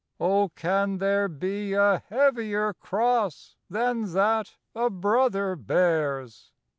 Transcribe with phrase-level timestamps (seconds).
[0.19, 6.51] Oh, can there be a heavier cross Than that a brother bears?